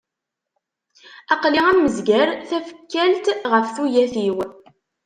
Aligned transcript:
Aql-i 1.33 1.61
am 1.69 1.79
uzger, 1.85 2.29
tafekkalt 2.49 3.25
ɣef 3.51 3.67
tuyat-iw. 3.75 4.37